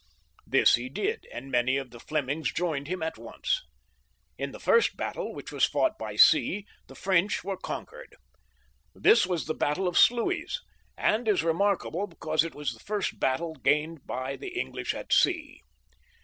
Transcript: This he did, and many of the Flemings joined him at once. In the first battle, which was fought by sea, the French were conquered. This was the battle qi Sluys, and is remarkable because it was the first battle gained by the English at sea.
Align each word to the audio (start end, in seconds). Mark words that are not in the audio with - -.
This 0.47 0.73
he 0.73 0.89
did, 0.89 1.27
and 1.31 1.51
many 1.51 1.77
of 1.77 1.91
the 1.91 1.99
Flemings 1.99 2.51
joined 2.51 2.87
him 2.87 3.03
at 3.03 3.19
once. 3.19 3.61
In 4.35 4.51
the 4.51 4.59
first 4.59 4.97
battle, 4.97 5.31
which 5.31 5.51
was 5.51 5.63
fought 5.63 5.99
by 5.99 6.15
sea, 6.15 6.65
the 6.87 6.95
French 6.95 7.43
were 7.43 7.55
conquered. 7.55 8.15
This 8.95 9.27
was 9.27 9.45
the 9.45 9.53
battle 9.53 9.91
qi 9.91 9.95
Sluys, 9.97 10.57
and 10.97 11.27
is 11.27 11.43
remarkable 11.43 12.07
because 12.07 12.43
it 12.43 12.55
was 12.55 12.73
the 12.73 12.79
first 12.79 13.19
battle 13.19 13.53
gained 13.53 14.03
by 14.07 14.35
the 14.35 14.59
English 14.59 14.95
at 14.95 15.13
sea. 15.13 15.61